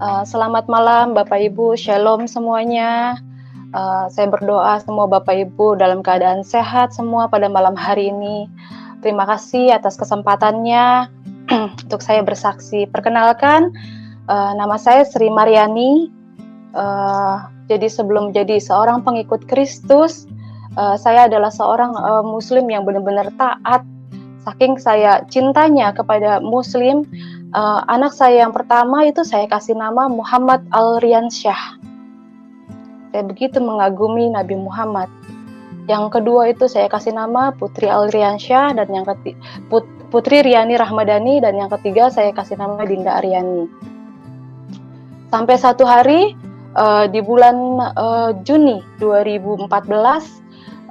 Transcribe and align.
Uh, 0.00 0.24
selamat 0.24 0.64
malam 0.64 1.12
Bapak 1.12 1.36
Ibu, 1.52 1.76
Shalom 1.76 2.24
semuanya. 2.24 3.20
Uh, 3.76 4.08
saya 4.08 4.32
berdoa 4.32 4.80
semua 4.80 5.04
Bapak 5.04 5.36
Ibu 5.36 5.76
dalam 5.76 6.00
keadaan 6.00 6.40
sehat 6.40 6.96
semua 6.96 7.28
pada 7.28 7.52
malam 7.52 7.76
hari 7.76 8.08
ini. 8.08 8.48
Terima 9.04 9.28
kasih 9.28 9.76
atas 9.76 10.00
kesempatannya 10.00 11.04
untuk 11.84 12.00
saya 12.00 12.24
bersaksi. 12.24 12.88
Perkenalkan, 12.88 13.76
uh, 14.24 14.56
nama 14.56 14.80
saya 14.80 15.04
Sri 15.04 15.28
Mariani. 15.28 16.08
Uh, 16.72 17.44
jadi 17.68 17.92
sebelum 17.92 18.32
jadi 18.32 18.56
seorang 18.56 19.04
pengikut 19.04 19.44
Kristus, 19.52 20.24
uh, 20.80 20.96
saya 20.96 21.28
adalah 21.28 21.52
seorang 21.52 21.92
uh, 21.92 22.24
Muslim 22.24 22.72
yang 22.72 22.88
benar-benar 22.88 23.28
taat 23.36 23.84
saking 24.48 24.80
saya 24.80 25.28
cintanya 25.28 25.92
kepada 25.92 26.40
Muslim, 26.40 27.04
uh, 27.54 27.80
anak 27.90 28.14
saya 28.14 28.46
yang 28.46 28.54
pertama 28.54 29.06
itu 29.06 29.22
saya 29.26 29.46
kasih 29.50 29.74
nama 29.74 30.06
Muhammad 30.06 30.62
Al 30.70 30.98
Syah. 31.30 31.78
Saya 33.10 33.22
begitu 33.26 33.58
mengagumi 33.58 34.30
Nabi 34.30 34.54
Muhammad. 34.54 35.10
Yang 35.90 36.20
kedua 36.20 36.54
itu 36.54 36.70
saya 36.70 36.86
kasih 36.86 37.10
nama 37.10 37.50
Putri 37.50 37.90
Al 37.90 38.06
Syah 38.38 38.74
dan 38.74 38.86
yang 38.94 39.02
ketiga 39.02 39.38
Put, 39.66 39.82
Putri 40.10 40.42
Riani 40.42 40.74
Rahmadani 40.74 41.38
dan 41.38 41.54
yang 41.54 41.70
ketiga 41.78 42.10
saya 42.10 42.34
kasih 42.34 42.58
nama 42.58 42.82
Dinda 42.82 43.22
Aryani. 43.22 43.70
Sampai 45.30 45.54
satu 45.54 45.86
hari 45.86 46.34
uh, 46.74 47.06
di 47.06 47.22
bulan 47.22 47.78
uh, 47.94 48.34
Juni 48.42 48.82
2014 48.98 49.70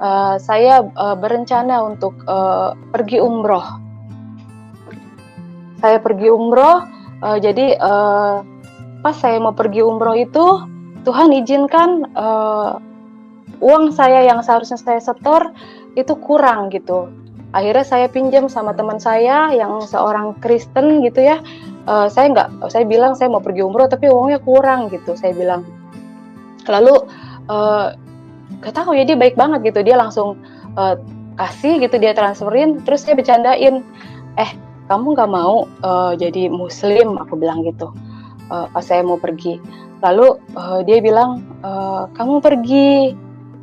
uh, 0.00 0.40
saya 0.40 0.88
uh, 0.96 1.16
berencana 1.16 1.84
untuk 1.84 2.16
uh, 2.24 2.72
pergi 2.92 3.20
umroh. 3.20 3.89
Saya 5.80 5.98
pergi 5.98 6.28
umroh, 6.28 6.84
uh, 7.24 7.38
jadi 7.40 7.76
uh, 7.80 8.44
pas 9.00 9.16
saya 9.16 9.40
mau 9.40 9.56
pergi 9.56 9.80
umroh 9.80 10.16
itu 10.16 10.44
Tuhan 11.08 11.32
izinkan 11.32 12.12
uh, 12.12 12.76
uang 13.64 13.92
saya 13.96 14.24
yang 14.28 14.44
seharusnya 14.44 14.76
saya 14.76 15.00
setor 15.00 15.56
itu 15.96 16.12
kurang 16.20 16.68
gitu. 16.68 17.08
Akhirnya 17.50 17.82
saya 17.82 18.06
pinjam 18.06 18.46
sama 18.46 18.76
teman 18.76 19.02
saya 19.02 19.50
yang 19.50 19.82
seorang 19.82 20.38
Kristen 20.38 21.02
gitu 21.02 21.24
ya. 21.24 21.42
Uh, 21.88 22.06
saya 22.06 22.30
nggak, 22.30 22.70
saya 22.70 22.84
bilang 22.86 23.16
saya 23.16 23.32
mau 23.32 23.42
pergi 23.42 23.64
umroh 23.64 23.88
tapi 23.90 24.06
uangnya 24.06 24.38
kurang 24.44 24.92
gitu. 24.92 25.16
Saya 25.16 25.34
bilang. 25.34 25.66
Lalu 26.68 26.94
uh, 27.50 27.96
gak 28.60 28.74
tahu 28.76 28.92
ya 28.94 29.08
dia 29.08 29.16
baik 29.16 29.34
banget 29.34 29.72
gitu 29.72 29.80
dia 29.82 29.96
langsung 29.96 30.36
uh, 30.76 30.94
kasih 31.40 31.80
gitu 31.80 31.96
dia 31.96 32.12
transferin 32.12 32.84
terus 32.84 33.06
saya 33.06 33.16
bercandain 33.16 33.80
eh 34.36 34.50
kamu 34.90 35.14
nggak 35.14 35.30
mau 35.30 35.70
uh, 35.86 36.18
jadi 36.18 36.50
muslim 36.50 37.14
aku 37.22 37.38
bilang 37.38 37.62
gitu 37.62 37.94
uh, 38.50 38.66
pas 38.74 38.82
saya 38.82 39.06
mau 39.06 39.16
pergi. 39.16 39.62
Lalu 40.02 40.34
uh, 40.58 40.82
dia 40.82 40.98
bilang 40.98 41.46
uh, 41.62 42.10
kamu 42.18 42.42
pergi 42.42 43.14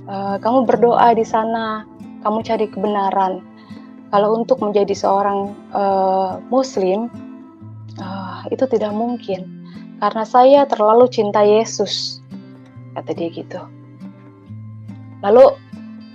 uh, 0.08 0.40
kamu 0.40 0.64
berdoa 0.64 1.12
di 1.12 1.28
sana 1.28 1.84
kamu 2.24 2.48
cari 2.48 2.66
kebenaran. 2.72 3.44
Kalau 4.08 4.40
untuk 4.40 4.64
menjadi 4.64 4.96
seorang 4.96 5.52
uh, 5.76 6.40
muslim 6.48 7.12
uh, 8.00 8.48
itu 8.48 8.64
tidak 8.72 8.96
mungkin 8.96 9.68
karena 10.00 10.24
saya 10.24 10.64
terlalu 10.64 11.12
cinta 11.12 11.44
Yesus 11.44 12.24
kata 12.96 13.12
dia 13.12 13.28
gitu. 13.36 13.60
Lalu 15.20 15.44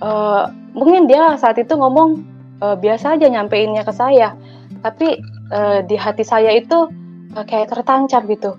uh, 0.00 0.48
mungkin 0.72 1.04
dia 1.04 1.36
saat 1.36 1.60
itu 1.60 1.76
ngomong 1.76 2.24
uh, 2.64 2.80
biasa 2.80 3.20
aja 3.20 3.28
nyampeinnya 3.28 3.84
ke 3.84 3.92
saya 3.92 4.32
tapi 4.82 5.22
uh, 5.54 5.80
di 5.86 5.96
hati 5.96 6.26
saya 6.26 6.50
itu 6.52 6.90
uh, 7.38 7.44
kayak 7.46 7.70
tertancap 7.70 8.26
gitu. 8.26 8.58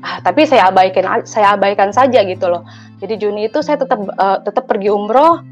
Ah 0.00 0.24
tapi 0.24 0.48
saya 0.48 0.72
abaikan 0.72 1.26
saya 1.28 1.58
abaikan 1.58 1.92
saja 1.92 2.24
gitu 2.24 2.48
loh. 2.48 2.64
Jadi 3.02 3.20
Juni 3.20 3.50
itu 3.50 3.60
saya 3.60 3.76
tetap 3.76 4.00
uh, 4.00 4.38
tetap 4.40 4.64
pergi 4.64 4.88
umroh 4.88 5.44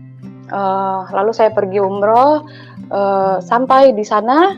uh, 0.53 1.01
lalu 1.13 1.33
saya 1.37 1.53
pergi 1.53 1.79
umroh 1.81 2.47
uh, 2.89 3.37
sampai 3.43 3.93
di 3.93 4.05
sana. 4.05 4.57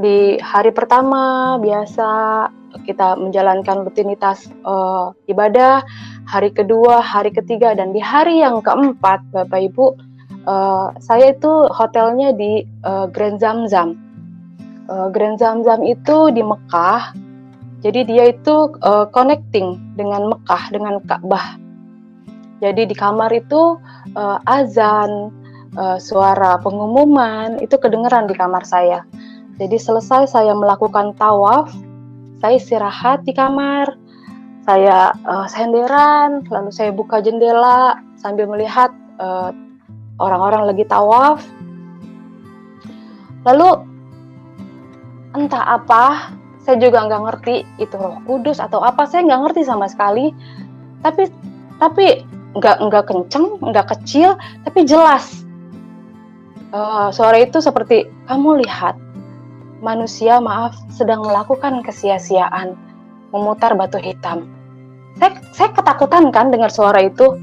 Di 0.00 0.40
hari 0.40 0.72
pertama 0.72 1.54
biasa 1.60 2.08
kita 2.86 3.18
menjalankan 3.20 3.84
rutinitas 3.84 4.48
uh, 4.64 5.12
ibadah. 5.28 5.84
Hari 6.30 6.54
kedua, 6.54 7.02
hari 7.02 7.34
ketiga, 7.34 7.74
dan 7.74 7.90
di 7.90 7.98
hari 7.98 8.38
yang 8.38 8.62
keempat, 8.62 9.18
Bapak 9.34 9.60
Ibu, 9.66 9.86
uh, 10.46 10.94
saya 11.02 11.32
itu 11.34 11.68
hotelnya 11.72 12.32
di 12.36 12.64
uh, 12.84 13.08
Grand 13.10 13.40
Zamzam. 13.40 13.98
Uh, 14.90 15.08
Grand 15.12 15.40
Zamzam 15.40 15.84
itu 15.86 16.30
di 16.34 16.42
Mekah, 16.44 17.14
jadi 17.80 18.00
dia 18.04 18.24
itu 18.32 18.76
uh, 18.84 19.08
connecting 19.10 19.80
dengan 19.96 20.32
Mekah, 20.36 20.62
dengan 20.72 21.00
Ka'bah. 21.08 21.56
Jadi 22.60 22.84
di 22.84 22.94
kamar 22.96 23.32
itu 23.32 23.80
uh, 24.16 24.38
azan, 24.44 25.32
uh, 25.80 25.96
suara 25.96 26.60
pengumuman 26.60 27.56
itu 27.64 27.80
kedengeran 27.80 28.28
di 28.28 28.36
kamar 28.36 28.68
saya. 28.68 29.00
Jadi 29.56 29.76
selesai 29.76 30.28
saya 30.28 30.52
melakukan 30.56 31.16
tawaf, 31.16 31.72
saya 32.40 32.56
istirahat 32.56 33.24
di 33.28 33.32
kamar 33.36 33.96
saya 34.64 35.12
uh, 35.24 35.48
senderan, 35.48 36.44
lalu 36.48 36.72
saya 36.72 36.92
buka 36.92 37.20
jendela 37.24 37.96
sambil 38.20 38.44
melihat 38.44 38.92
eh, 39.16 39.50
orang-orang 40.20 40.68
lagi 40.68 40.84
tawaf. 40.84 41.40
Lalu 43.48 43.68
entah 45.32 45.80
apa, 45.80 46.36
saya 46.60 46.76
juga 46.76 47.08
nggak 47.08 47.22
ngerti 47.24 47.64
itu 47.80 47.96
Roh 47.96 48.20
Kudus 48.28 48.60
atau 48.60 48.84
apa, 48.84 49.08
saya 49.08 49.24
nggak 49.24 49.40
ngerti 49.48 49.62
sama 49.64 49.88
sekali. 49.88 50.36
Tapi 51.00 51.32
tapi 51.80 52.22
nggak 52.52 52.76
nggak 52.84 53.04
kenceng, 53.08 53.56
nggak 53.64 53.88
kecil, 53.96 54.36
tapi 54.68 54.84
jelas. 54.84 55.42
Uh, 56.70 57.10
suara 57.10 57.42
itu 57.42 57.58
seperti 57.58 58.06
kamu 58.30 58.62
lihat 58.62 58.94
manusia 59.82 60.38
maaf 60.38 60.76
sedang 60.92 61.24
melakukan 61.26 61.82
kesia-siaan 61.82 62.78
memutar 63.34 63.74
batu 63.74 63.98
hitam. 63.98 64.46
Saya, 65.18 65.34
saya 65.50 65.68
ketakutan 65.74 66.30
kan 66.30 66.52
dengar 66.54 66.70
suara 66.70 67.02
itu. 67.02 67.34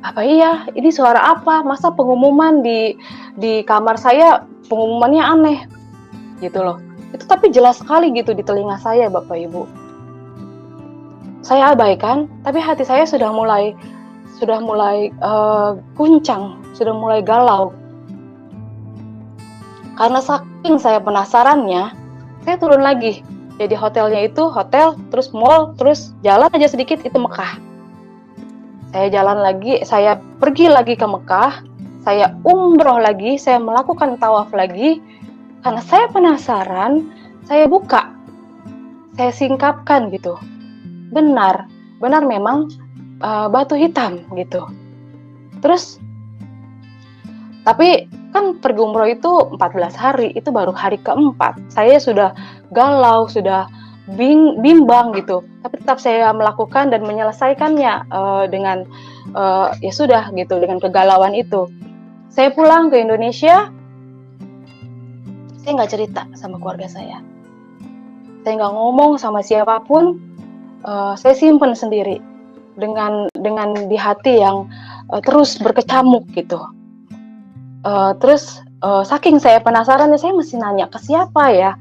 Apa 0.00 0.24
iya? 0.24 0.64
Ini 0.72 0.88
suara 0.88 1.20
apa? 1.36 1.60
Masa 1.60 1.92
pengumuman 1.92 2.64
di 2.64 2.96
di 3.36 3.60
kamar 3.68 4.00
saya 4.00 4.44
pengumumannya 4.72 5.22
aneh, 5.22 5.58
gitu 6.40 6.60
loh. 6.64 6.80
Itu 7.12 7.28
tapi 7.28 7.52
jelas 7.52 7.82
sekali 7.82 8.08
gitu 8.16 8.32
di 8.32 8.40
telinga 8.40 8.80
saya, 8.80 9.12
Bapak 9.12 9.36
Ibu. 9.36 9.62
Saya 11.44 11.72
abaikan, 11.72 12.28
tapi 12.44 12.60
hati 12.60 12.84
saya 12.84 13.04
sudah 13.04 13.32
mulai 13.32 13.76
sudah 14.40 14.56
mulai 14.60 15.12
uh, 15.20 15.76
guncang, 15.96 16.56
sudah 16.72 16.96
mulai 16.96 17.20
galau. 17.20 17.76
Karena 20.00 20.24
saking 20.24 20.80
saya 20.80 20.96
penasarannya, 20.96 21.92
saya 22.48 22.56
turun 22.56 22.80
lagi 22.80 23.20
jadi 23.60 23.76
hotelnya 23.76 24.24
itu 24.24 24.48
hotel 24.48 24.96
terus 25.12 25.28
mall 25.36 25.76
terus 25.76 26.16
jalan 26.24 26.48
aja 26.56 26.72
sedikit 26.72 27.04
itu 27.04 27.12
Mekah 27.20 27.60
saya 28.90 29.06
jalan 29.10 29.38
lagi 29.38 29.82
saya 29.86 30.18
pergi 30.42 30.66
lagi 30.66 30.98
ke 30.98 31.06
Mekah 31.06 31.70
saya 32.00 32.32
umroh 32.48 32.96
lagi 32.96 33.36
saya 33.36 33.60
melakukan 33.60 34.16
tawaf 34.16 34.50
lagi. 34.56 35.00
Karena 35.60 35.84
saya 35.84 36.08
penasaran 36.08 37.12
saya 37.44 37.68
buka 37.68 38.08
saya 39.20 39.28
singkapkan 39.28 40.08
gitu. 40.08 40.40
Benar 41.12 41.68
benar 42.00 42.24
memang 42.24 42.72
uh, 43.20 43.52
batu 43.52 43.76
hitam 43.76 44.24
gitu. 44.32 44.64
Terus 45.60 46.00
tapi 47.68 48.08
kan 48.32 48.56
pergi 48.56 48.80
umroh 48.80 49.04
itu 49.04 49.52
14 49.52 49.60
hari 49.92 50.32
itu 50.32 50.48
baru 50.48 50.72
hari 50.72 50.96
keempat. 51.04 51.60
Saya 51.68 52.00
sudah 52.00 52.32
galau 52.72 53.28
sudah 53.28 53.68
bing, 54.08 54.60
bimbang 54.64 55.12
gitu. 55.16 55.44
Tapi 55.60 55.80
tetap 55.82 56.00
saya 56.00 56.32
melakukan 56.32 56.88
dan 56.88 57.04
menyelesaikannya 57.04 58.08
uh, 58.08 58.44
dengan 58.48 58.88
uh, 59.36 59.74
ya 59.84 59.92
sudah 59.92 60.32
gitu 60.32 60.56
dengan 60.56 60.80
kegalauan 60.80 61.36
itu. 61.36 61.68
Saya 62.30 62.54
pulang 62.54 62.88
ke 62.88 63.02
Indonesia 63.02 63.68
saya 65.60 65.72
nggak 65.76 65.92
cerita 65.92 66.22
sama 66.32 66.56
keluarga 66.56 66.88
saya. 66.88 67.20
Saya 68.40 68.52
nggak 68.56 68.72
ngomong 68.72 69.20
sama 69.20 69.44
siapa 69.44 69.84
pun 69.84 70.16
uh, 70.88 71.12
saya 71.12 71.36
simpen 71.36 71.76
sendiri 71.76 72.16
dengan 72.80 73.28
dengan 73.36 73.76
di 73.76 73.98
hati 73.98 74.40
yang 74.40 74.64
uh, 75.12 75.20
terus 75.20 75.60
berkecamuk 75.60 76.24
gitu. 76.32 76.56
Uh, 77.84 78.16
terus 78.20 78.60
uh, 78.84 79.04
saking 79.04 79.40
saya 79.40 79.60
penasaran 79.60 80.12
saya 80.16 80.32
mesti 80.36 80.56
nanya 80.56 80.88
ke 80.88 81.00
siapa 81.00 81.52
ya 81.52 81.72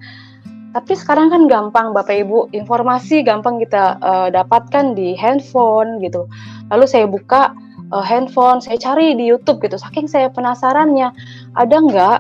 tapi 0.76 0.94
sekarang 0.94 1.34
kan 1.34 1.50
gampang 1.50 1.92
Bapak 1.94 2.14
Ibu 2.14 2.54
informasi 2.54 3.26
gampang 3.26 3.58
kita 3.58 3.98
uh, 4.00 4.28
dapatkan 4.30 4.94
di 4.94 5.18
handphone 5.18 5.98
gitu 6.02 6.30
lalu 6.70 6.86
saya 6.86 7.10
buka 7.10 7.54
uh, 7.90 8.06
handphone 8.06 8.62
saya 8.62 8.78
cari 8.78 9.18
di 9.18 9.30
YouTube 9.30 9.62
gitu 9.66 9.78
saking 9.82 10.06
saya 10.06 10.30
penasarannya 10.30 11.10
ada 11.58 11.76
nggak 11.78 12.20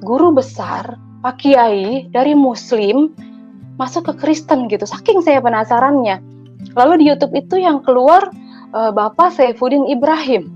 guru 0.00 0.32
besar 0.32 0.96
Pak 1.20 1.44
Kiai 1.44 2.08
dari 2.08 2.32
Muslim 2.32 3.12
masuk 3.80 4.12
ke 4.12 4.14
Kristen 4.20 4.68
gitu. 4.68 4.84
Saking 4.84 5.24
saya 5.24 5.40
penasarannya. 5.40 6.20
Lalu 6.76 7.00
di 7.00 7.04
YouTube 7.08 7.32
itu 7.32 7.56
yang 7.56 7.80
keluar 7.80 8.28
uh, 8.76 8.92
Bapak 8.92 9.32
Saifuddin 9.32 9.88
Ibrahim. 9.88 10.52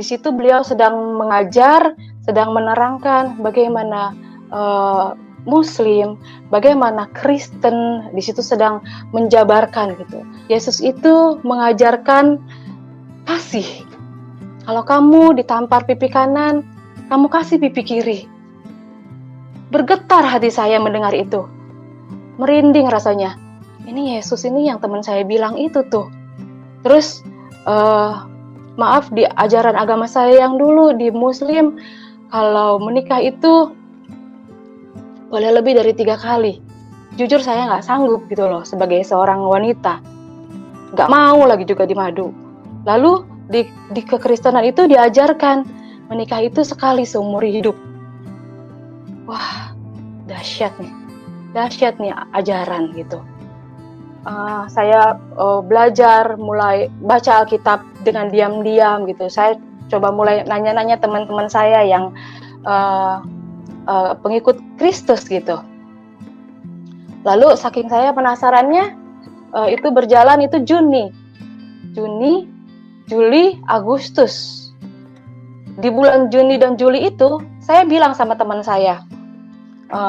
Di 0.00 0.02
situ 0.02 0.32
beliau 0.32 0.64
sedang 0.64 1.20
mengajar, 1.20 1.92
sedang 2.24 2.56
menerangkan 2.56 3.36
bagaimana 3.44 4.16
Muslim, 5.44 6.16
bagaimana 6.48 7.08
Kristen 7.12 8.08
di 8.16 8.22
situ 8.24 8.40
sedang 8.40 8.80
menjabarkan 9.12 9.96
gitu. 10.00 10.24
Yesus 10.48 10.80
itu 10.80 11.40
mengajarkan 11.44 12.40
kasih. 13.28 13.84
Kalau 14.64 14.80
kamu 14.84 15.36
ditampar 15.36 15.84
pipi 15.84 16.08
kanan, 16.08 16.64
kamu 17.12 17.28
kasih 17.28 17.60
pipi 17.60 17.82
kiri. 17.84 18.20
Bergetar 19.68 20.24
hati 20.24 20.48
saya 20.48 20.80
mendengar 20.80 21.12
itu. 21.12 21.44
Merinding 22.40 22.88
rasanya. 22.88 23.36
Ini 23.84 24.16
Yesus 24.16 24.48
ini 24.48 24.72
yang 24.72 24.80
teman 24.80 25.04
saya 25.04 25.28
bilang 25.28 25.60
itu 25.60 25.84
tuh. 25.92 26.08
Terus 26.80 27.20
uh, 27.68 28.24
maaf 28.80 29.12
di 29.12 29.28
ajaran 29.28 29.76
agama 29.76 30.08
saya 30.08 30.48
yang 30.48 30.56
dulu 30.56 30.96
di 30.96 31.12
Muslim 31.12 31.76
kalau 32.32 32.80
menikah 32.80 33.20
itu 33.20 33.70
boleh 35.34 35.50
lebih 35.50 35.74
dari 35.74 35.90
tiga 35.90 36.14
kali. 36.14 36.62
Jujur 37.18 37.42
saya 37.42 37.66
nggak 37.66 37.82
sanggup 37.82 38.22
gitu 38.30 38.46
loh 38.46 38.62
sebagai 38.62 39.02
seorang 39.02 39.42
wanita. 39.42 39.98
Nggak 40.94 41.10
mau 41.10 41.42
lagi 41.42 41.66
juga 41.66 41.90
di 41.90 41.94
madu. 41.98 42.30
Lalu 42.86 43.26
di, 43.50 43.66
di 43.90 44.02
kekristenan 44.06 44.62
itu 44.62 44.86
diajarkan 44.86 45.66
menikah 46.06 46.38
itu 46.38 46.62
sekali 46.62 47.02
seumur 47.02 47.42
hidup. 47.42 47.74
Wah, 49.26 49.74
dahsyat 50.30 50.70
nih. 50.78 50.94
Dahsyat 51.50 51.98
nih 51.98 52.14
ajaran 52.30 52.94
gitu. 52.94 53.18
Uh, 54.22 54.70
saya 54.70 55.18
uh, 55.34 55.60
belajar 55.66 56.38
mulai 56.38 56.86
baca 57.02 57.42
Alkitab 57.42 57.82
dengan 58.06 58.30
diam-diam 58.30 59.02
gitu. 59.10 59.26
Saya 59.26 59.58
coba 59.90 60.14
mulai 60.14 60.46
nanya-nanya 60.46 61.02
teman-teman 61.02 61.50
saya 61.50 61.82
yang 61.82 62.14
uh, 62.62 63.18
uh, 63.88 64.12
pengikut 64.20 64.60
Kristus 64.76 65.24
gitu. 65.28 65.60
Lalu 67.24 67.56
saking 67.56 67.88
saya 67.88 68.12
penasarannya 68.12 68.92
uh, 69.56 69.68
itu 69.70 69.88
berjalan 69.88 70.44
itu 70.44 70.60
Juni, 70.60 71.08
Juni, 71.96 72.48
Juli, 73.08 73.60
Agustus. 73.68 74.66
Di 75.74 75.90
bulan 75.90 76.30
Juni 76.30 76.54
dan 76.54 76.78
Juli 76.78 77.10
itu 77.10 77.42
saya 77.64 77.82
bilang 77.88 78.14
sama 78.14 78.38
teman 78.38 78.62
saya, 78.62 79.02
e, 79.90 80.00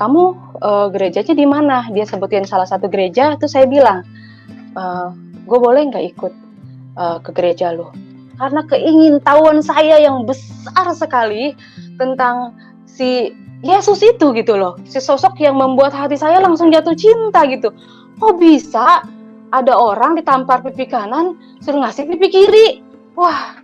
kamu 0.00 0.22
uh, 0.62 0.88
gerejanya 0.88 1.34
di 1.36 1.44
mana? 1.44 1.84
Dia 1.92 2.08
sebutin 2.08 2.48
salah 2.48 2.64
satu 2.64 2.88
gereja, 2.88 3.36
itu 3.36 3.44
saya 3.44 3.68
bilang, 3.68 4.00
e, 4.72 4.82
gue 5.44 5.58
boleh 5.58 5.92
nggak 5.92 6.04
ikut 6.16 6.32
uh, 6.96 7.18
ke 7.20 7.30
gereja 7.34 7.76
lo? 7.76 7.92
Karena 8.40 8.64
keingintahuan 8.64 9.60
saya 9.60 10.00
yang 10.00 10.24
besar 10.24 10.88
sekali 10.96 11.52
tentang 12.00 12.56
si 12.92 13.32
Yesus 13.64 14.04
itu 14.04 14.36
gitu 14.36 14.58
loh. 14.58 14.76
Si 14.84 15.00
sosok 15.00 15.40
yang 15.40 15.56
membuat 15.56 15.96
hati 15.96 16.18
saya 16.18 16.42
langsung 16.42 16.68
jatuh 16.68 16.92
cinta 16.92 17.46
gitu. 17.48 17.72
Kok 18.20 18.36
bisa 18.36 19.06
ada 19.52 19.74
orang 19.76 20.18
ditampar 20.18 20.60
pipi 20.60 20.84
kanan 20.88 21.38
suruh 21.64 21.80
ngasih 21.80 22.04
pipi 22.10 22.28
kiri? 22.28 22.66
Wah, 23.16 23.56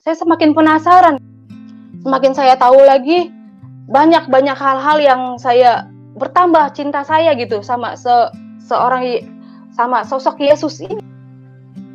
saya 0.00 0.16
semakin 0.16 0.56
penasaran. 0.56 1.16
Semakin 2.04 2.32
saya 2.36 2.54
tahu 2.56 2.78
lagi 2.84 3.32
banyak-banyak 3.88 4.56
hal-hal 4.56 4.98
yang 5.00 5.22
saya 5.36 5.88
bertambah 6.16 6.72
cinta 6.72 7.02
saya 7.02 7.34
gitu 7.34 7.60
sama 7.60 7.98
se 7.98 8.12
seorang 8.64 9.24
sama 9.74 10.06
sosok 10.06 10.40
Yesus 10.40 10.78
ini. 10.84 11.02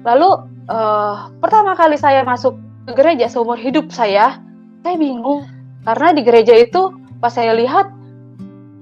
Lalu 0.04 0.30
uh, 0.68 1.32
pertama 1.40 1.74
kali 1.74 1.96
saya 1.96 2.22
masuk 2.28 2.58
ke 2.90 2.92
gereja 2.98 3.32
seumur 3.32 3.56
hidup 3.56 3.90
saya, 3.94 4.42
saya 4.84 4.96
bingung 5.00 5.46
karena 5.90 6.14
di 6.14 6.22
gereja 6.22 6.54
itu 6.54 6.94
pas 7.18 7.34
saya 7.34 7.58
lihat 7.58 7.90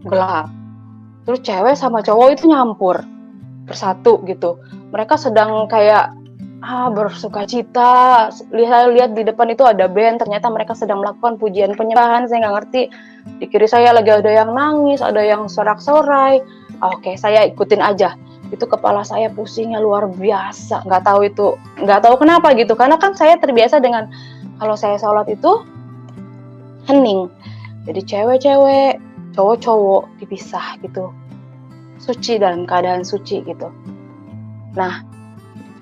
gelap. 0.04 0.51
Terus 1.24 1.39
cewek 1.39 1.80
sama 1.80 2.04
cowok 2.04 2.36
itu 2.36 2.51
nyampur 2.51 3.00
bersatu 3.63 4.19
gitu. 4.27 4.59
Mereka 4.92 5.15
sedang 5.15 5.71
kayak 5.71 6.12
ah 6.59 6.92
bersuka 6.92 7.48
cita. 7.48 8.27
Lihat 8.51 8.92
lihat 8.92 9.09
di 9.15 9.24
depan 9.24 9.48
itu 9.56 9.63
ada 9.63 9.88
band. 9.88 10.19
Ternyata 10.19 10.51
mereka 10.51 10.75
sedang 10.75 11.00
melakukan 11.00 11.39
pujian 11.39 11.80
penyembahan. 11.80 12.27
Saya 12.27 12.44
nggak 12.44 12.56
ngerti. 12.59 12.92
Di 13.39 13.45
kiri 13.48 13.71
saya 13.71 13.95
lagi 13.95 14.12
ada 14.12 14.27
yang 14.27 14.51
nangis, 14.51 15.00
ada 15.00 15.24
yang 15.24 15.48
sorak-sorai. 15.48 16.44
Oke, 16.83 17.15
saya 17.15 17.48
ikutin 17.48 17.80
aja. 17.80 18.19
Itu 18.51 18.68
kepala 18.68 19.07
saya 19.07 19.31
pusingnya 19.31 19.80
luar 19.80 20.12
biasa. 20.12 20.83
Nggak 20.83 21.04
tahu 21.07 21.19
itu, 21.24 21.48
nggak 21.88 22.04
tahu 22.04 22.19
kenapa 22.19 22.51
gitu. 22.56 22.75
Karena 22.75 23.00
kan 23.00 23.15
saya 23.15 23.39
terbiasa 23.39 23.80
dengan 23.80 24.12
kalau 24.59 24.75
saya 24.75 25.00
sholat 25.00 25.27
itu 25.31 25.77
hening. 26.88 27.28
Jadi 27.88 28.01
cewek-cewek 28.04 29.00
cowok-cowok 29.36 30.04
dipisah 30.24 30.80
gitu. 30.81 31.12
Suci 32.01 32.39
dalam 32.39 32.66
keadaan 32.66 33.04
suci 33.04 33.44
gitu. 33.44 33.69
Nah 34.74 35.04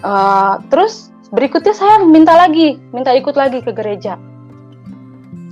uh, 0.02 0.60
terus 0.70 1.14
berikutnya 1.32 1.74
saya 1.74 2.04
minta 2.04 2.34
lagi 2.36 2.78
minta 2.92 3.14
ikut 3.14 3.34
lagi 3.38 3.62
ke 3.62 3.72
gereja. 3.72 4.18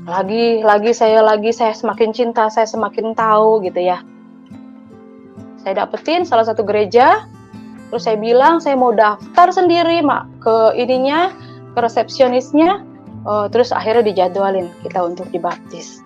Lagi 0.04 0.60
lagi 0.60 0.92
saya 0.92 1.24
lagi 1.24 1.56
saya 1.56 1.72
semakin 1.72 2.12
cinta 2.12 2.52
saya 2.52 2.68
semakin 2.68 3.16
tahu 3.16 3.64
gitu 3.64 3.80
ya. 3.80 4.04
Saya 5.64 5.88
dapetin 5.88 6.28
salah 6.28 6.44
satu 6.44 6.68
gereja 6.68 7.24
terus 7.88 8.10
saya 8.10 8.18
bilang 8.18 8.58
saya 8.58 8.74
mau 8.74 8.90
daftar 8.90 9.54
sendiri 9.54 10.02
mak 10.02 10.26
ke 10.42 10.76
ininya 10.76 11.30
ke 11.78 11.80
resepsionisnya 11.80 12.93
uh, 13.28 13.48
terus 13.50 13.72
akhirnya 13.72 14.04
dijadwalin 14.06 14.70
kita 14.84 15.04
untuk 15.04 15.28
dibaptis. 15.32 16.04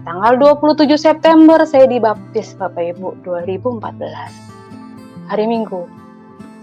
Tanggal 0.00 0.40
27 0.40 0.96
September 0.96 1.60
saya 1.68 1.84
dibaptis 1.84 2.56
Bapak 2.56 2.96
Ibu 2.96 3.20
2014. 3.20 5.28
Hari 5.28 5.44
Minggu. 5.44 5.84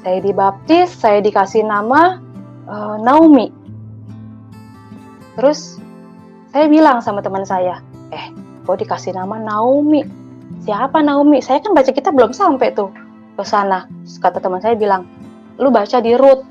Saya 0.01 0.17
dibaptis, 0.23 0.89
saya 0.89 1.21
dikasih 1.21 1.67
nama 1.67 2.17
uh, 2.65 2.97
Naomi. 2.97 3.53
Terus 5.37 5.77
saya 6.49 6.65
bilang 6.65 7.05
sama 7.05 7.21
teman 7.21 7.45
saya, 7.45 7.77
"Eh, 8.09 8.33
kok 8.65 8.81
dikasih 8.81 9.13
nama 9.13 9.37
Naomi? 9.37 10.01
Siapa 10.65 11.05
Naomi? 11.05 11.37
Saya 11.43 11.61
kan 11.61 11.77
baca 11.77 11.91
kita 11.93 12.09
belum 12.09 12.33
sampai 12.33 12.73
tuh 12.73 12.89
ke 13.37 13.45
sana." 13.45 13.85
Kata 14.17 14.41
teman 14.41 14.65
saya 14.65 14.73
bilang, 14.73 15.05
"Lu 15.61 15.69
baca 15.69 16.01
di 16.01 16.17
Ruth." 16.17 16.41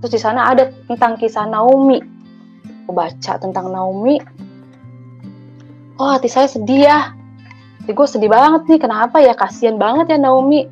Terus 0.00 0.12
di 0.16 0.20
sana 0.22 0.48
ada 0.48 0.72
tentang 0.88 1.20
kisah 1.20 1.44
Naomi 1.44 2.17
aku 2.88 2.96
baca 2.96 3.36
tentang 3.36 3.68
Naomi, 3.68 4.16
oh 6.00 6.08
hati 6.08 6.32
saya 6.32 6.48
sedih 6.48 6.88
ya. 6.88 7.12
Jadi 7.84 7.92
gue 7.92 8.08
sedih 8.08 8.32
banget 8.32 8.64
nih, 8.64 8.80
kenapa 8.80 9.20
ya? 9.20 9.36
Kasian 9.36 9.76
banget 9.76 10.16
ya 10.16 10.16
Naomi. 10.16 10.64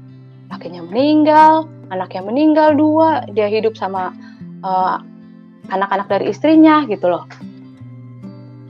Lakinya 0.49 0.81
meninggal, 0.81 1.69
anaknya 1.93 2.25
meninggal 2.25 2.73
dua, 2.73 3.21
dia 3.37 3.53
hidup 3.53 3.77
sama 3.77 4.17
eh, 4.65 4.97
anak-anak 5.69 6.09
dari 6.09 6.33
istrinya 6.33 6.89
gitu 6.89 7.13
loh. 7.13 7.29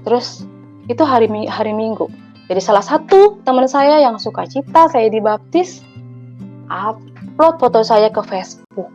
Terus 0.03 0.43
itu 0.91 1.07
hari 1.07 1.31
hari 1.47 1.71
Minggu. 1.71 2.11
Jadi 2.51 2.59
salah 2.59 2.83
satu 2.83 3.39
teman 3.47 3.71
saya 3.71 4.03
yang 4.03 4.19
suka 4.19 4.43
cita, 4.51 4.91
saya 4.91 5.07
dibaptis, 5.07 5.87
upload 6.67 7.63
foto 7.63 7.87
saya 7.87 8.11
ke 8.11 8.27
Facebook. 8.27 8.91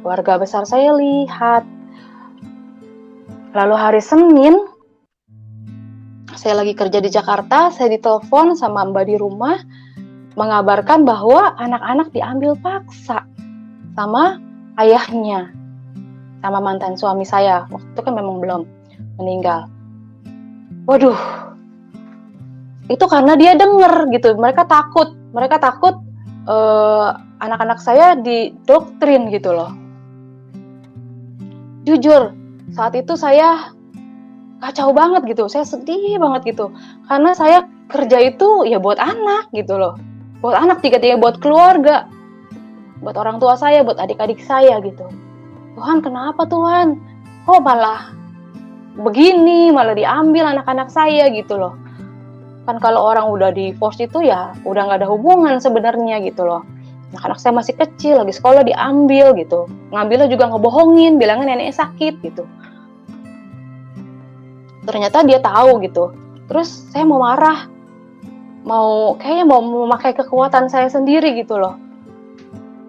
Warga 0.00 0.40
besar 0.40 0.64
saya 0.64 0.96
lihat, 0.96 1.64
Lalu 3.54 3.74
hari 3.78 4.02
Senin, 4.02 4.66
saya 6.34 6.58
lagi 6.58 6.74
kerja 6.74 6.98
di 6.98 7.06
Jakarta, 7.06 7.70
saya 7.70 7.94
ditelepon 7.94 8.58
sama 8.58 8.82
mbak 8.90 9.06
di 9.06 9.14
rumah 9.14 9.54
mengabarkan 10.34 11.06
bahwa 11.06 11.54
anak-anak 11.62 12.10
diambil 12.10 12.58
paksa 12.58 13.22
sama 13.94 14.42
ayahnya, 14.82 15.54
sama 16.42 16.58
mantan 16.58 16.98
suami 16.98 17.22
saya. 17.22 17.62
Waktu 17.70 17.86
itu 17.94 18.00
kan 18.02 18.14
memang 18.18 18.42
belum 18.42 18.66
meninggal. 19.22 19.70
Waduh, 20.90 21.20
itu 22.90 23.06
karena 23.06 23.38
dia 23.38 23.54
denger 23.54 24.10
gitu. 24.10 24.34
Mereka 24.34 24.66
takut, 24.66 25.14
mereka 25.30 25.62
takut 25.62 25.94
uh, 26.50 27.22
anak-anak 27.38 27.78
saya 27.78 28.18
didoktrin 28.18 29.30
gitu 29.30 29.54
loh. 29.54 29.70
Jujur, 31.86 32.34
saat 32.72 32.96
itu 32.96 33.12
saya 33.18 33.74
kacau 34.64 34.96
banget 34.96 35.28
gitu 35.28 35.44
saya 35.50 35.68
sedih 35.68 36.16
banget 36.16 36.56
gitu. 36.56 36.72
Karena 37.04 37.36
saya 37.36 37.68
kerja 37.92 38.32
itu 38.32 38.64
ya 38.64 38.80
buat 38.80 38.96
anak 38.96 39.52
gitu 39.52 39.76
loh. 39.76 40.00
Buat 40.40 40.56
anak 40.64 40.80
tiga-tiga 40.80 41.20
buat 41.20 41.36
keluarga. 41.44 42.08
Buat 43.04 43.20
orang 43.20 43.36
tua 43.36 43.60
saya 43.60 43.84
buat 43.84 44.00
adik-adik 44.00 44.40
saya 44.40 44.80
gitu. 44.80 45.04
Tuhan 45.76 46.00
kenapa 46.00 46.48
Tuhan? 46.48 46.96
Kok 47.44 47.60
malah 47.60 48.08
begini 48.94 49.68
malah 49.74 49.92
diambil 49.92 50.56
anak-anak 50.56 50.88
saya 50.88 51.28
gitu 51.28 51.60
loh. 51.60 51.76
Kan 52.64 52.80
kalau 52.80 53.04
orang 53.04 53.28
udah 53.28 53.52
divorce 53.52 54.00
itu 54.00 54.24
ya 54.24 54.56
udah 54.64 54.88
nggak 54.88 55.04
ada 55.04 55.08
hubungan 55.12 55.60
sebenarnya 55.60 56.24
gitu 56.24 56.48
loh 56.48 56.64
anak-anak 57.14 57.38
saya 57.38 57.54
masih 57.54 57.78
kecil 57.78 58.18
lagi 58.18 58.34
sekolah 58.34 58.66
diambil 58.66 59.38
gitu. 59.38 59.70
Ngambilnya 59.94 60.26
juga 60.26 60.50
ngebohongin 60.50 61.14
bilangnya 61.14 61.54
neneknya 61.54 61.86
sakit 61.86 62.14
gitu. 62.26 62.42
Ternyata 64.82 65.22
dia 65.22 65.38
tahu 65.38 65.78
gitu. 65.86 66.10
Terus 66.50 66.90
saya 66.90 67.06
mau 67.06 67.22
marah. 67.22 67.70
Mau 68.66 69.14
kayaknya 69.14 69.46
mau 69.46 69.62
memakai 69.62 70.10
kekuatan 70.18 70.66
saya 70.66 70.90
sendiri 70.90 71.38
gitu 71.38 71.54
loh. 71.54 71.78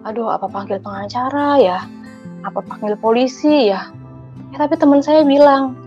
Aduh 0.02 0.26
apa 0.26 0.50
panggil 0.50 0.82
pengacara 0.82 1.62
ya? 1.62 1.78
Apa 2.42 2.66
panggil 2.66 2.98
polisi 2.98 3.70
ya? 3.70 3.94
Ya 4.50 4.56
tapi 4.58 4.74
teman 4.74 5.06
saya 5.06 5.22
bilang 5.22 5.78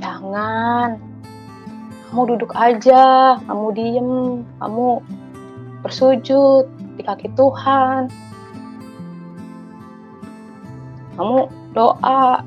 jangan. 0.00 0.96
Kamu 2.08 2.22
duduk 2.24 2.56
aja. 2.56 3.36
Kamu 3.44 3.66
diem. 3.76 4.10
Kamu 4.56 5.04
bersujud 5.84 6.77
di 6.98 7.06
kaki 7.06 7.30
Tuhan. 7.38 8.10
Kamu 11.14 11.38
doa. 11.72 12.42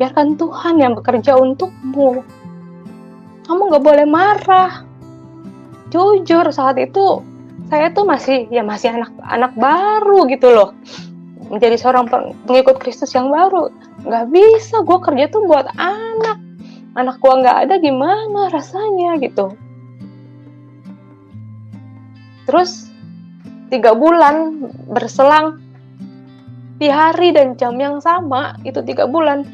Biarkan 0.00 0.40
Tuhan 0.40 0.80
yang 0.80 0.96
bekerja 0.96 1.36
untukmu. 1.36 2.24
Kamu 3.44 3.60
gak 3.68 3.84
boleh 3.84 4.06
marah. 4.08 4.88
Jujur 5.92 6.48
saat 6.48 6.80
itu 6.80 7.20
saya 7.70 7.92
tuh 7.94 8.02
masih 8.08 8.50
ya 8.50 8.66
masih 8.66 8.90
anak 8.90 9.12
anak 9.22 9.52
baru 9.54 10.26
gitu 10.26 10.48
loh. 10.50 10.70
Menjadi 11.50 11.76
seorang 11.78 12.06
pengikut 12.46 12.78
Kristus 12.78 13.12
yang 13.12 13.30
baru. 13.30 13.74
Nggak 14.06 14.26
bisa 14.30 14.86
gue 14.86 14.98
kerja 15.02 15.26
tuh 15.28 15.44
buat 15.50 15.66
anak. 15.78 16.38
Anak 16.94 17.18
gue 17.18 17.34
nggak 17.42 17.58
ada 17.66 17.74
gimana 17.82 18.50
rasanya 18.54 19.18
gitu. 19.18 19.54
Terus 22.46 22.89
tiga 23.70 23.94
bulan 23.94 24.68
berselang 24.90 25.62
di 26.76 26.90
hari 26.90 27.30
dan 27.30 27.54
jam 27.54 27.78
yang 27.78 28.02
sama 28.02 28.56
itu 28.66 28.82
tiga 28.82 29.06
bulan 29.06 29.46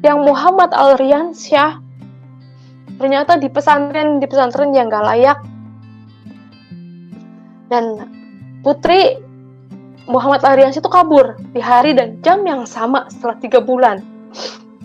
yang 0.00 0.24
Muhammad 0.24 0.72
Al 0.72 0.96
Riansyah 0.96 1.78
ternyata 2.98 3.38
di 3.38 3.46
pesantren 3.52 4.18
di 4.18 4.26
pesantren 4.26 4.74
yang 4.74 4.90
gak 4.90 5.06
layak 5.06 5.38
dan 7.68 8.08
putri 8.64 9.20
Muhammad 10.08 10.40
Ariansyah 10.40 10.80
itu 10.80 10.88
kabur 10.90 11.36
di 11.52 11.60
hari 11.60 11.92
dan 11.92 12.16
jam 12.24 12.40
yang 12.48 12.64
sama 12.64 13.04
setelah 13.12 13.36
tiga 13.44 13.60
bulan. 13.60 14.00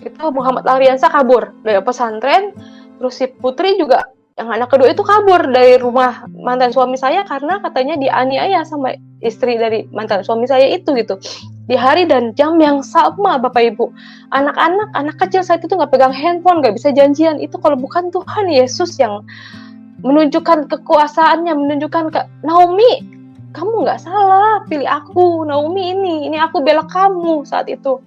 Itu 0.04 0.36
Muhammad 0.36 0.68
Ariansyah 0.68 1.10
kabur 1.16 1.56
dari 1.64 1.80
pesantren, 1.80 2.52
terus 3.00 3.16
si 3.16 3.32
putri 3.32 3.80
juga 3.80 4.04
yang 4.34 4.50
anak 4.50 4.74
kedua 4.74 4.90
itu 4.90 5.06
kabur 5.06 5.46
dari 5.54 5.78
rumah 5.78 6.26
mantan 6.42 6.74
suami 6.74 6.98
saya 6.98 7.22
karena 7.22 7.62
katanya 7.62 8.02
dianiaya 8.02 8.66
sama 8.66 8.98
istri 9.22 9.62
dari 9.62 9.86
mantan 9.94 10.26
suami 10.26 10.50
saya 10.50 10.74
itu 10.74 10.90
gitu. 10.98 11.22
Di 11.70 11.78
hari 11.78 12.10
dan 12.10 12.34
jam 12.34 12.58
yang 12.58 12.82
sama 12.82 13.40
Bapak 13.40 13.62
Ibu. 13.62 13.94
Anak-anak, 14.34 14.90
anak 14.98 15.16
kecil 15.22 15.46
saya 15.46 15.62
itu 15.62 15.72
nggak 15.72 15.94
pegang 15.94 16.12
handphone, 16.12 16.60
nggak 16.60 16.76
bisa 16.76 16.92
janjian. 16.92 17.40
Itu 17.40 17.62
kalau 17.62 17.78
bukan 17.78 18.10
Tuhan 18.10 18.50
Yesus 18.50 18.98
yang 19.00 19.24
menunjukkan 20.04 20.68
kekuasaannya, 20.68 21.54
menunjukkan 21.56 22.12
ke 22.12 22.22
Naomi, 22.44 23.06
kamu 23.56 23.88
nggak 23.88 24.02
salah, 24.02 24.66
pilih 24.68 24.90
aku, 24.90 25.48
Naomi 25.48 25.96
ini, 25.96 26.28
ini 26.28 26.36
aku 26.42 26.60
bela 26.60 26.84
kamu 26.90 27.48
saat 27.48 27.72
itu. 27.72 28.02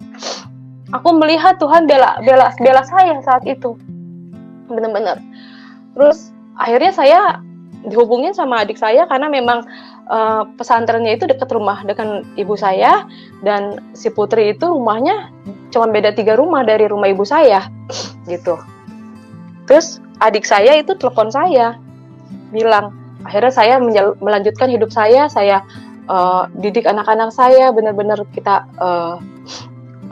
Aku 0.92 1.08
melihat 1.16 1.56
Tuhan 1.56 1.88
bela 1.88 2.20
bela 2.20 2.52
bela 2.60 2.82
saya 2.84 3.16
saat 3.24 3.46
itu, 3.48 3.72
benar-benar. 4.68 5.16
Terus 5.96 6.30
akhirnya 6.60 6.92
saya 6.92 7.20
dihubungin 7.86 8.36
sama 8.36 8.66
adik 8.66 8.76
saya 8.76 9.08
karena 9.08 9.30
memang 9.30 9.64
uh, 10.10 10.44
pesantrennya 10.58 11.16
itu 11.16 11.24
dekat 11.24 11.48
rumah 11.54 11.80
dengan 11.86 12.26
ibu 12.36 12.52
saya 12.58 13.06
dan 13.40 13.80
si 13.96 14.10
putri 14.12 14.52
itu 14.52 14.66
rumahnya 14.68 15.30
cuma 15.72 15.88
beda 15.88 16.12
tiga 16.12 16.36
rumah 16.36 16.66
dari 16.66 16.84
rumah 16.84 17.08
ibu 17.08 17.24
saya, 17.24 17.64
gitu. 18.32 18.60
Terus 19.64 19.98
adik 20.20 20.44
saya 20.44 20.76
itu 20.76 20.92
telepon 20.98 21.32
saya, 21.32 21.78
bilang 22.52 22.94
akhirnya 23.26 23.52
saya 23.52 23.74
melanjutkan 24.22 24.70
hidup 24.70 24.94
saya 24.94 25.26
saya 25.26 25.66
uh, 26.06 26.46
didik 26.62 26.86
anak-anak 26.86 27.34
saya 27.34 27.74
benar-benar 27.74 28.22
kita 28.30 28.66
uh, 28.78 29.18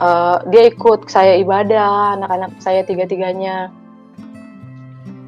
uh, 0.03 0.37
dia 0.51 0.67
ikut 0.67 1.07
saya 1.07 1.39
ibadah 1.39 2.19
anak-anak 2.19 2.51
saya 2.59 2.83
tiga-tiganya 2.83 3.71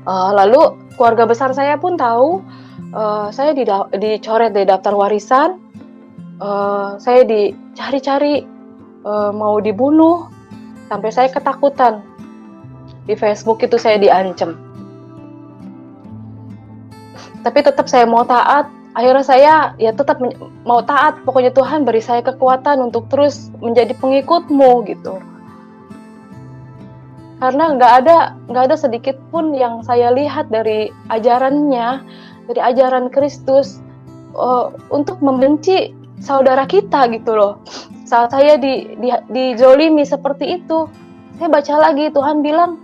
uh, 0.07 0.31
lalu 0.31 0.73
keluarga 0.95 1.27
besar 1.27 1.51
saya 1.51 1.75
pun 1.75 1.99
tahu 1.99 2.41
uh, 2.95 3.27
saya 3.29 3.51
dicoret 3.91 4.55
dari 4.55 4.65
daftar 4.65 4.95
warisan. 4.95 5.59
Uh, 6.37 6.95
saya 7.01 7.25
dicari-cari 7.25 8.45
uh, 9.03 9.35
mau 9.35 9.59
dibunuh. 9.59 10.31
Sampai 10.87 11.11
saya 11.11 11.27
ketakutan. 11.27 11.99
Di 13.03 13.15
Facebook 13.19 13.59
itu 13.59 13.75
saya 13.75 13.99
diancam. 13.99 14.55
Tapi 17.43 17.59
tetap 17.59 17.91
saya 17.91 18.07
mau 18.07 18.23
taat. 18.23 18.71
Akhirnya 18.95 19.25
saya 19.25 19.53
ya 19.75 19.91
tetap 19.91 20.23
mau 20.63 20.79
taat. 20.79 21.19
Pokoknya 21.27 21.51
Tuhan 21.51 21.83
beri 21.83 21.99
saya 21.99 22.23
kekuatan 22.23 22.79
untuk 22.79 23.11
terus 23.11 23.51
menjadi 23.59 23.91
pengikutmu 23.99 24.87
gitu 24.87 25.19
karena 27.37 27.77
nggak 27.77 27.93
ada 28.03 28.17
nggak 28.49 28.63
ada 28.71 28.77
sedikit 28.77 29.17
pun 29.29 29.53
yang 29.53 29.85
saya 29.85 30.09
lihat 30.09 30.49
dari 30.49 30.89
ajarannya 31.13 32.01
dari 32.49 32.61
ajaran 32.61 33.13
Kristus 33.13 33.77
uh, 34.33 34.73
untuk 34.89 35.21
membenci 35.21 35.93
saudara 36.17 36.65
kita 36.65 37.05
gitu 37.13 37.37
loh 37.37 37.61
saat 38.09 38.33
saya 38.33 38.57
di, 38.57 38.97
di 38.97 39.13
dijolimi 39.29 40.01
seperti 40.01 40.57
itu 40.61 40.89
saya 41.37 41.49
baca 41.53 41.73
lagi 41.77 42.09
Tuhan 42.09 42.41
bilang 42.41 42.81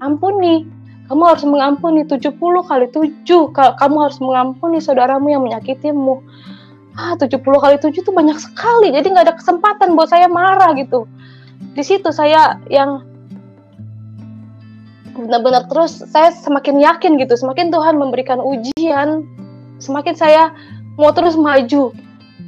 ampuni 0.00 0.64
kamu 1.12 1.28
harus 1.28 1.44
mengampuni 1.44 2.08
70 2.08 2.40
kali 2.40 2.88
7. 2.88 3.28
Kamu 3.52 3.96
harus 4.00 4.16
mengampuni 4.16 4.80
saudaramu 4.80 5.28
yang 5.28 5.44
menyakitimu. 5.44 6.24
Ah, 6.96 7.12
70 7.20 7.36
kali 7.42 7.76
7 7.76 8.00
itu 8.00 8.08
banyak 8.08 8.40
sekali. 8.40 8.96
Jadi 8.96 9.12
nggak 9.12 9.28
ada 9.28 9.36
kesempatan 9.36 9.92
buat 9.92 10.08
saya 10.08 10.24
marah 10.32 10.72
gitu. 10.72 11.04
Di 11.76 11.84
situ 11.84 12.08
saya 12.16 12.56
yang 12.72 13.04
benar-benar 15.12 15.68
terus 15.68 16.00
saya 16.08 16.32
semakin 16.32 16.80
yakin 16.80 17.20
gitu, 17.20 17.36
semakin 17.36 17.68
Tuhan 17.68 18.00
memberikan 18.00 18.40
ujian, 18.40 19.28
semakin 19.76 20.16
saya 20.16 20.52
mau 20.96 21.12
terus 21.12 21.36
maju. 21.36 21.92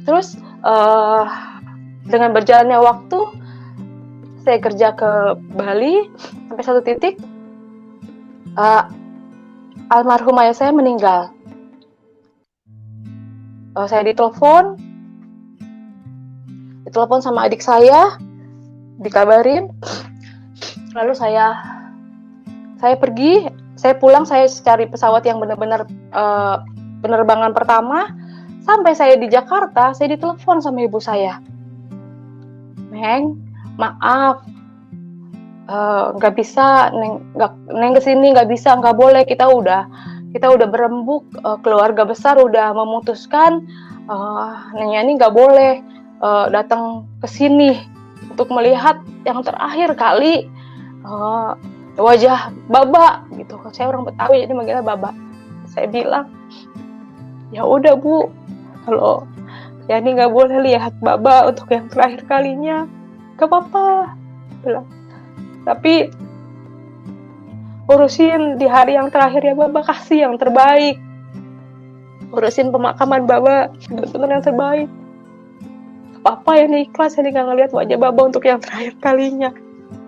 Terus 0.05 0.37
uh, 0.65 1.25
dengan 2.05 2.33
berjalannya 2.33 2.77
waktu, 2.81 3.19
saya 4.45 4.57
kerja 4.61 4.93
ke 4.93 5.11
Bali 5.57 6.09
sampai 6.49 6.63
satu 6.65 6.81
titik, 6.81 7.17
uh, 8.57 8.89
almarhum 9.89 10.37
ayah 10.41 10.53
saya 10.53 10.71
meninggal. 10.73 11.33
Uh, 13.75 13.85
saya 13.89 14.07
ditelepon, 14.07 14.77
ditelepon 16.87 17.19
sama 17.21 17.45
adik 17.49 17.59
saya, 17.59 18.15
dikabarin, 19.01 19.73
lalu 20.95 21.11
saya 21.11 21.74
saya 22.79 22.95
pergi, 22.99 23.47
saya 23.79 23.95
pulang, 23.95 24.23
saya 24.27 24.47
cari 24.47 24.87
pesawat 24.89 25.23
yang 25.27 25.39
benar-benar 25.39 25.87
uh, 26.11 26.63
penerbangan 27.03 27.51
pertama, 27.55 28.11
sampai 28.63 28.95
saya 28.95 29.15
di 29.15 29.27
Jakarta, 29.31 29.95
saya 29.95 30.15
ditelepon 30.15 30.59
sama 30.59 30.83
ibu 30.83 30.97
saya, 30.99 31.39
Meng, 32.91 33.35
maaf, 33.75 34.45
Eh, 35.65 36.05
nggak 36.21 36.33
uh, 36.33 36.37
bisa 36.37 36.93
neng 36.93 37.25
nggak 37.33 37.73
neng 37.73 37.97
ke 37.97 38.01
sini 38.05 38.37
nggak 38.37 38.53
bisa 38.53 38.77
nggak 38.77 38.93
boleh. 38.93 39.25
Kita 39.25 39.49
udah 39.49 39.89
kita 40.29 40.45
udah 40.53 40.67
berembuk 40.69 41.25
uh, 41.41 41.57
keluarga 41.65 42.05
besar 42.05 42.37
udah 42.37 42.69
memutuskan 42.77 43.65
uh, 44.05 44.53
nengnya 44.77 44.99
ini 45.01 45.11
nggak 45.17 45.33
boleh 45.33 45.81
uh, 46.21 46.53
datang 46.53 47.09
ke 47.17 47.25
sini 47.25 47.81
untuk 48.29 48.53
melihat 48.53 49.01
yang 49.25 49.41
terakhir 49.41 49.97
kali. 49.97 50.45
Uh, 51.01 51.57
wajah 52.03 52.51
baba 52.67 53.23
gitu. 53.35 53.55
Saya 53.71 53.91
orang 53.91 54.07
betawi 54.07 54.43
jadi 54.43 54.53
manggilnya 54.55 54.85
baba. 54.85 55.15
Saya 55.71 55.87
bilang 55.87 56.31
ya 57.55 57.63
udah 57.63 57.95
bu. 57.95 58.27
Kalau 58.85 59.25
ya 59.89 59.97
ini 59.97 60.17
nggak 60.17 60.31
boleh 60.33 60.59
lihat 60.61 60.93
baba 61.01 61.49
untuk 61.49 61.71
yang 61.73 61.89
terakhir 61.89 62.27
kalinya 62.27 62.85
gak 63.39 63.49
apa-apa. 63.49 64.13
Bilang 64.61 64.87
tapi 65.65 66.13
urusin 67.89 68.61
di 68.61 68.69
hari 68.69 68.97
yang 68.97 69.09
terakhir 69.09 69.41
ya 69.41 69.57
Baba. 69.57 69.81
Kasih 69.81 70.29
yang 70.29 70.37
terbaik. 70.37 71.01
Urusin 72.29 72.69
pemakaman 72.69 73.25
Baba. 73.25 73.73
Benar-benar 73.89 74.29
yang 74.29 74.45
terbaik. 74.45 74.89
Papa 76.21 76.51
yang 76.61 76.73
ikhlas. 76.77 77.17
Yang 77.17 77.33
nggak 77.33 77.45
ngeliat 77.49 77.71
wajah 77.73 77.97
Baba 77.97 78.21
untuk 78.29 78.45
yang 78.45 78.61
terakhir 78.61 78.93
kalinya 79.01 79.49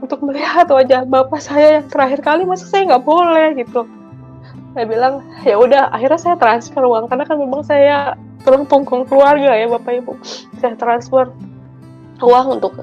untuk 0.02 0.24
melihat 0.24 0.70
wajah 0.70 1.04
Bapak 1.08 1.42
saya 1.42 1.82
yang 1.82 1.88
terakhir 1.90 2.22
kali 2.22 2.46
masa 2.46 2.66
saya 2.70 2.88
nggak 2.88 3.06
boleh 3.06 3.58
gitu. 3.58 3.84
Saya 4.78 4.86
bilang 4.86 5.26
ya 5.42 5.58
udah 5.58 5.90
akhirnya 5.90 6.20
saya 6.22 6.36
transfer 6.38 6.86
uang 6.86 7.10
karena 7.10 7.26
kan 7.26 7.38
memang 7.42 7.66
saya 7.66 8.14
tulang 8.46 8.70
punggung 8.70 9.10
keluarga 9.10 9.58
ya 9.58 9.66
bapak 9.66 10.06
ibu. 10.06 10.14
Saya 10.62 10.78
transfer 10.78 11.34
uang 12.22 12.62
untuk 12.62 12.78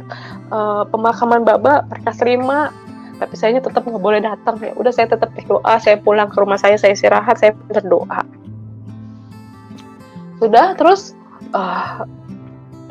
uh, 0.50 0.82
pemakaman 0.90 1.46
baba 1.46 1.86
mereka 1.86 2.10
terima 2.18 2.74
tapi 3.22 3.34
saya 3.38 3.62
tetap 3.62 3.86
nggak 3.86 4.02
boleh 4.02 4.20
datang. 4.20 4.58
Ya 4.58 4.74
udah 4.74 4.90
saya 4.90 5.06
tetap 5.06 5.30
berdoa 5.38 5.78
saya 5.78 5.96
pulang 6.02 6.28
ke 6.28 6.36
rumah 6.42 6.58
saya 6.58 6.74
saya 6.74 6.98
istirahat 6.98 7.38
saya 7.38 7.54
berdoa. 7.70 8.26
Sudah 10.42 10.74
terus 10.74 11.14
uh, 11.54 12.02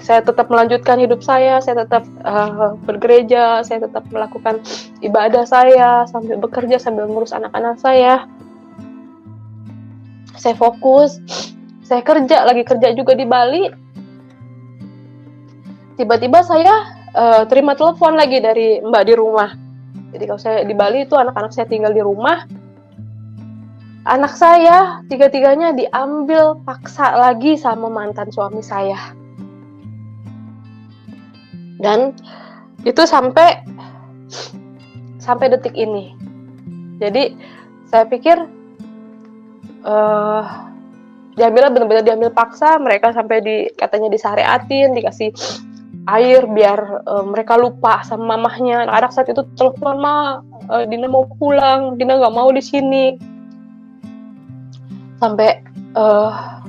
saya 0.03 0.19
tetap 0.19 0.51
melanjutkan 0.51 0.99
hidup 0.99 1.23
saya, 1.23 1.63
saya 1.63 1.87
tetap 1.87 2.03
uh, 2.27 2.75
bergereja, 2.83 3.63
saya 3.63 3.87
tetap 3.87 4.03
melakukan 4.11 4.59
ibadah 4.99 5.47
saya 5.47 6.03
sambil 6.11 6.43
bekerja 6.43 6.75
sambil 6.75 7.07
ngurus 7.07 7.31
anak-anak 7.31 7.79
saya. 7.79 8.27
Saya 10.35 10.59
fokus, 10.59 11.23
saya 11.87 12.03
kerja 12.03 12.43
lagi 12.43 12.67
kerja 12.67 12.91
juga 12.91 13.15
di 13.15 13.23
Bali. 13.23 13.63
Tiba-tiba 15.95 16.43
saya 16.43 16.99
uh, 17.15 17.47
terima 17.47 17.71
telepon 17.79 18.19
lagi 18.19 18.43
dari 18.43 18.83
Mbak 18.83 19.03
di 19.07 19.13
rumah. 19.15 19.55
Jadi 20.11 20.23
kalau 20.27 20.41
saya 20.43 20.67
di 20.67 20.75
Bali 20.75 21.07
itu 21.07 21.15
anak-anak 21.15 21.55
saya 21.55 21.63
tinggal 21.71 21.95
di 21.95 22.03
rumah. 22.03 22.43
Anak 24.03 24.35
saya 24.35 24.99
tiga-tiganya 25.07 25.71
diambil 25.71 26.59
paksa 26.67 27.15
lagi 27.15 27.55
sama 27.55 27.87
mantan 27.87 28.27
suami 28.35 28.59
saya 28.59 29.22
dan 31.83 32.15
itu 32.87 33.03
sampai 33.03 33.59
sampai 35.19 35.51
detik 35.51 35.75
ini. 35.75 36.15
Jadi 37.03 37.35
saya 37.91 38.07
pikir 38.07 38.39
uh, 39.83 40.43
diambil 41.35 41.69
benar-benar 41.75 42.07
diambil 42.07 42.31
paksa 42.31 42.79
mereka 42.79 43.11
sampai 43.11 43.43
di 43.43 43.55
katanya 43.75 44.07
disareatin 44.07 44.95
dikasih 44.95 45.35
air 46.07 46.47
biar 46.47 47.03
uh, 47.03 47.23
mereka 47.27 47.59
lupa 47.59 47.99
sama 48.07 48.39
mamahnya. 48.39 48.87
Anak 48.87 49.11
saat 49.11 49.27
itu 49.27 49.43
telepon 49.59 49.99
ma 49.99 50.39
uh, 50.71 50.83
Dina 50.87 51.11
mau 51.11 51.27
pulang 51.39 51.99
Dina 51.99 52.19
nggak 52.19 52.35
mau 52.35 52.47
di 52.51 52.63
sini. 52.63 53.05
Sampai 55.19 55.63
uh, 55.95 56.62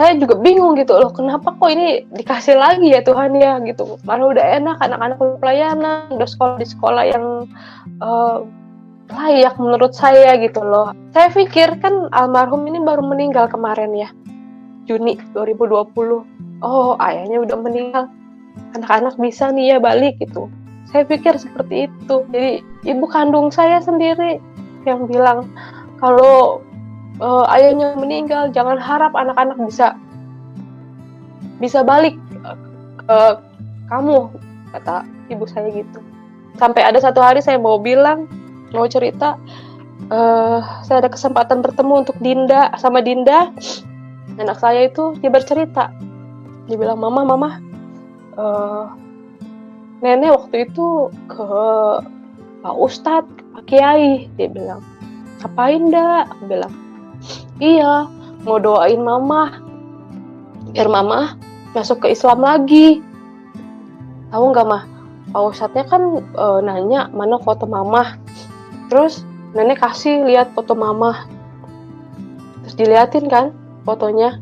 saya 0.00 0.16
juga 0.16 0.40
bingung 0.40 0.80
gitu 0.80 0.96
loh 0.96 1.12
kenapa 1.12 1.52
kok 1.52 1.68
ini 1.68 2.08
dikasih 2.08 2.56
lagi 2.56 2.88
ya 2.88 3.04
Tuhan 3.04 3.36
ya 3.36 3.60
gitu. 3.68 4.00
Malah 4.08 4.32
udah 4.32 4.46
enak 4.56 4.80
anak-anak 4.80 5.20
pelayanan 5.44 6.08
udah 6.16 6.24
sekolah 6.24 6.56
di 6.56 6.64
sekolah 6.64 7.04
yang 7.04 7.44
uh, 8.00 8.40
layak 9.12 9.60
menurut 9.60 9.92
saya 9.92 10.40
gitu 10.40 10.64
loh. 10.64 10.96
Saya 11.12 11.28
pikir 11.28 11.76
kan 11.84 12.08
almarhum 12.16 12.64
ini 12.64 12.80
baru 12.80 13.04
meninggal 13.04 13.52
kemarin 13.52 13.92
ya 13.92 14.08
Juni 14.88 15.20
2020 15.36 15.92
oh 16.64 16.96
ayahnya 16.96 17.44
udah 17.44 17.58
meninggal. 17.60 18.04
Anak-anak 18.80 19.20
bisa 19.20 19.52
nih 19.52 19.76
ya 19.76 19.78
balik 19.84 20.16
gitu. 20.16 20.48
Saya 20.88 21.04
pikir 21.04 21.36
seperti 21.36 21.92
itu. 21.92 22.24
Jadi 22.32 22.64
ibu 22.88 23.04
kandung 23.04 23.52
saya 23.52 23.84
sendiri 23.84 24.40
yang 24.88 25.04
bilang 25.04 25.52
kalau 26.00 26.64
uh, 27.20 27.44
ayahnya 27.54 27.94
meninggal 27.94 28.50
jangan 28.50 28.80
harap 28.80 29.12
anak-anak 29.14 29.56
bisa 29.68 29.94
bisa 31.60 31.84
balik 31.84 32.16
ke 33.04 33.18
kamu 33.92 34.32
kata 34.72 35.04
ibu 35.28 35.44
saya 35.44 35.68
gitu. 35.70 36.00
Sampai 36.56 36.82
ada 36.84 36.98
satu 36.98 37.20
hari 37.20 37.44
saya 37.44 37.60
mau 37.60 37.76
bilang 37.76 38.26
mau 38.72 38.88
cerita 38.88 39.36
uh, 40.08 40.60
saya 40.82 41.04
ada 41.04 41.10
kesempatan 41.12 41.60
bertemu 41.60 42.06
untuk 42.06 42.16
Dinda 42.18 42.72
sama 42.80 43.04
Dinda. 43.04 43.52
Anak 44.40 44.56
saya 44.56 44.88
itu 44.88 45.12
dia 45.20 45.28
bercerita. 45.28 45.92
Dia 46.64 46.76
bilang 46.80 46.96
mama 47.02 47.28
mama 47.28 47.50
uh, 48.40 48.88
nenek 50.00 50.32
waktu 50.32 50.70
itu 50.70 51.12
ke 51.28 51.48
Pak 52.64 52.76
Ustadz 52.80 53.36
Pak 53.52 53.68
Kiai. 53.68 54.32
Dia 54.40 54.48
bilang 54.48 54.80
ngapain 55.44 55.92
dah 55.92 56.24
bilang 56.48 56.72
Iya, 57.60 58.08
mau 58.48 58.56
doain 58.56 59.04
mama. 59.04 59.60
Biar 60.72 60.88
mama 60.88 61.36
masuk 61.76 62.08
ke 62.08 62.16
Islam 62.16 62.40
lagi. 62.40 63.04
Tahu 64.32 64.44
nggak 64.48 64.64
mah? 64.66 64.82
Pak 65.30 65.42
Ustadznya 65.44 65.84
kan 65.86 66.24
e, 66.24 66.46
nanya 66.64 67.12
mana 67.12 67.36
foto 67.36 67.68
mama. 67.68 68.16
Terus 68.88 69.22
nenek 69.52 69.84
kasih 69.84 70.24
lihat 70.24 70.56
foto 70.56 70.72
mama. 70.72 71.28
Terus 72.64 72.74
diliatin 72.80 73.28
kan 73.28 73.52
fotonya. 73.84 74.40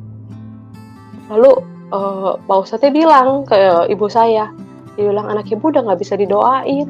Lalu 1.27 1.59
e, 1.91 1.99
Pak 2.39 2.59
Ustadznya 2.63 2.95
bilang 2.95 3.43
ke 3.51 3.91
ibu 3.91 4.07
saya, 4.07 4.47
dia 4.95 5.11
bilang 5.11 5.27
anak 5.27 5.51
ibu 5.51 5.75
udah 5.75 5.83
nggak 5.83 6.01
bisa 6.07 6.15
didoain. 6.15 6.87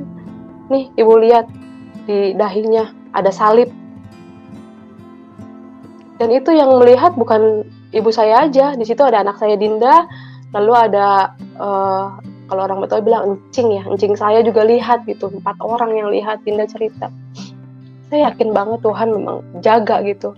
Nih 0.69 0.93
ibu 1.01 1.13
lihat 1.17 1.49
di 2.05 2.37
dahinya 2.37 2.93
ada 3.17 3.33
salib 3.33 3.73
dan 6.19 6.29
itu 6.35 6.51
yang 6.51 6.75
melihat 6.83 7.15
bukan 7.15 7.63
ibu 7.95 8.11
saya 8.11 8.51
aja. 8.51 8.75
Di 8.75 8.85
situ 8.85 9.01
ada 9.07 9.23
anak 9.23 9.39
saya 9.39 9.55
Dinda. 9.55 10.05
Lalu 10.51 10.73
ada 10.75 11.33
uh, 11.57 12.19
kalau 12.51 12.63
orang 12.67 12.83
Betawi 12.83 13.07
bilang 13.07 13.23
encing 13.39 13.79
ya. 13.79 13.83
Encing 13.87 14.19
saya 14.19 14.43
juga 14.43 14.67
lihat 14.67 15.07
gitu. 15.07 15.31
Empat 15.31 15.57
orang 15.63 15.95
yang 15.95 16.11
lihat 16.11 16.43
Dinda 16.43 16.67
cerita. 16.67 17.09
Saya 18.11 18.33
yakin 18.33 18.51
banget 18.51 18.83
Tuhan 18.83 19.09
memang 19.15 19.45
jaga 19.63 20.01
gitu 20.03 20.35